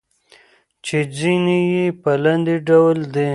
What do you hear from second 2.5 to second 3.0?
ډول